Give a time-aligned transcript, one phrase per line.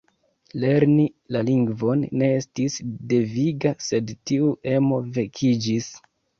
[0.61, 1.03] Lerni
[1.35, 2.79] la lingvon ne estis
[3.13, 5.95] deviga, sed tiu emo vekiĝis.